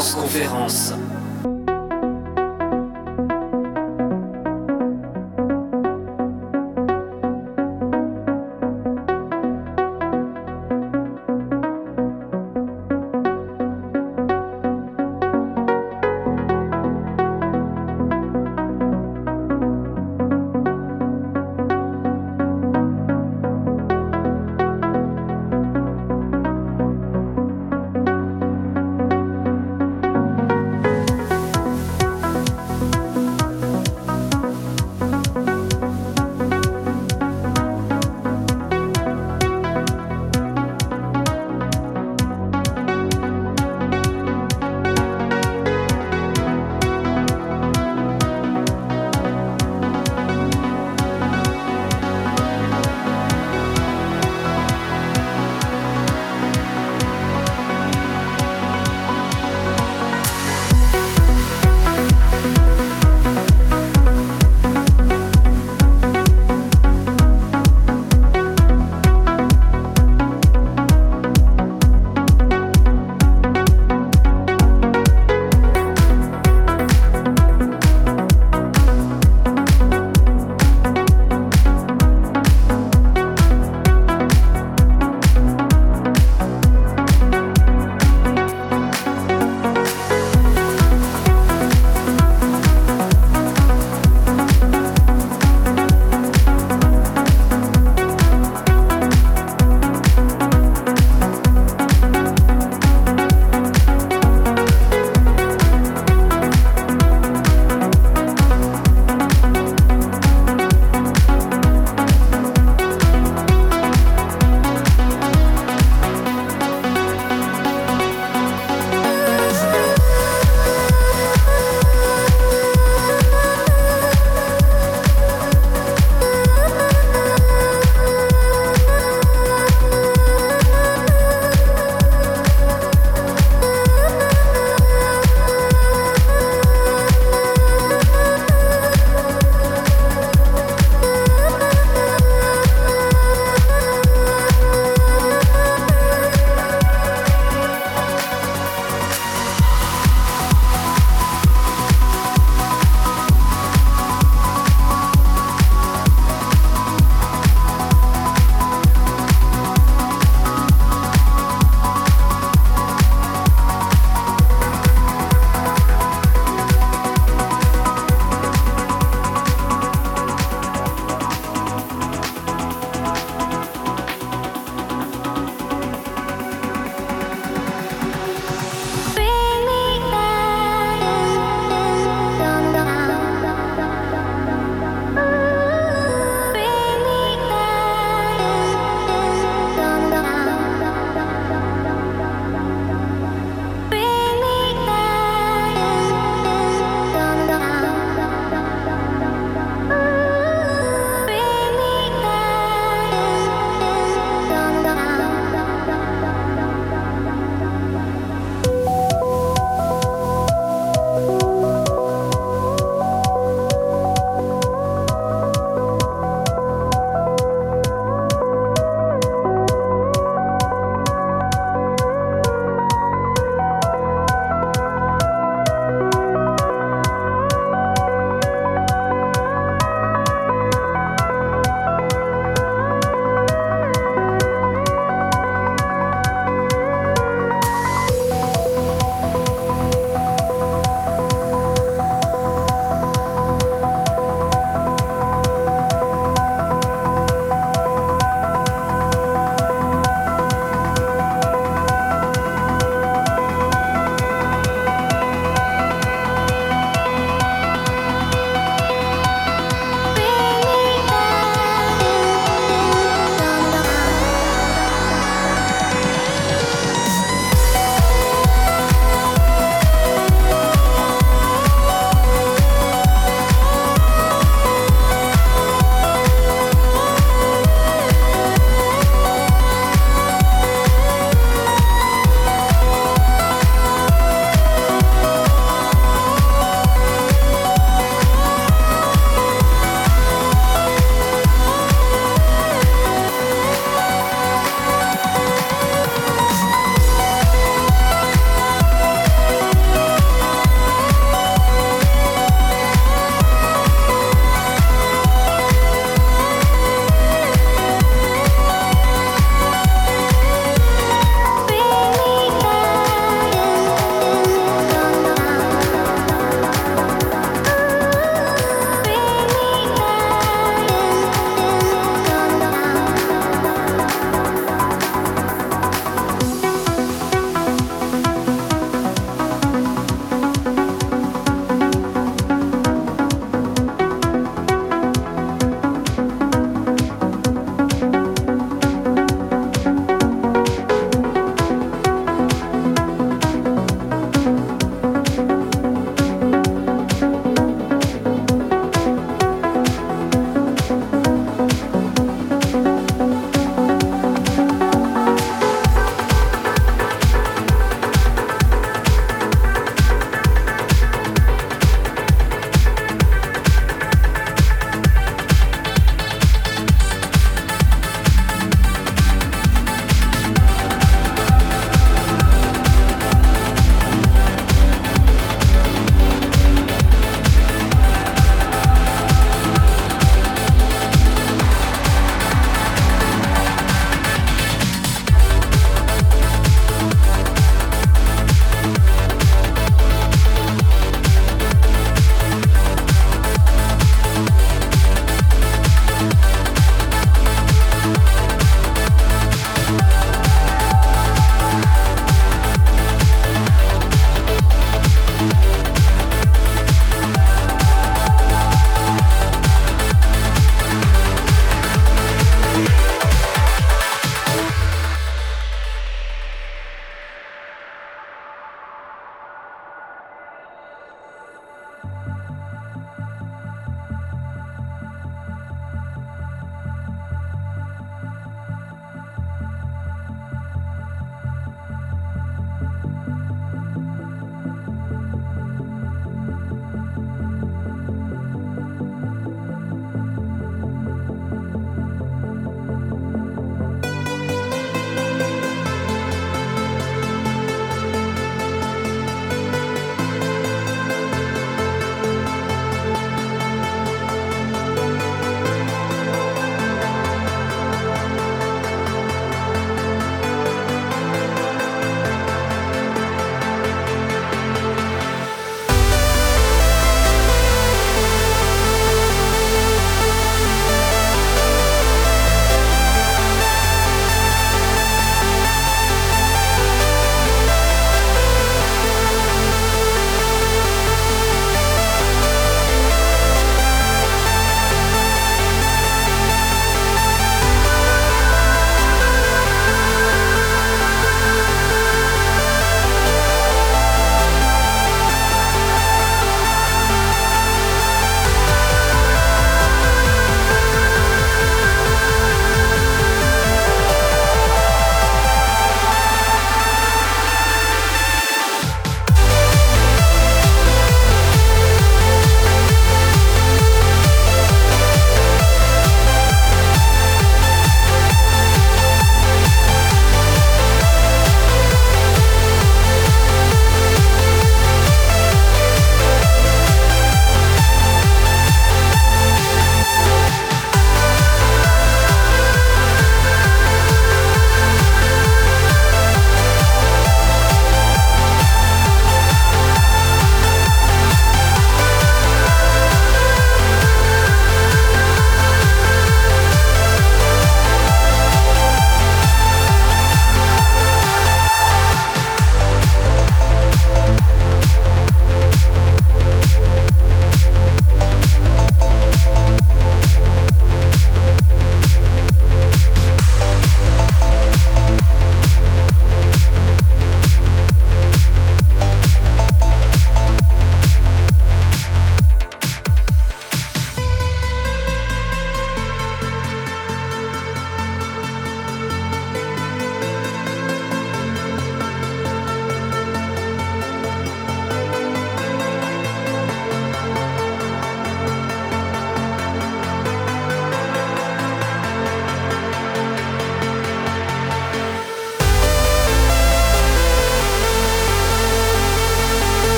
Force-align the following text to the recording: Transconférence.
Transconférence. 0.00 0.94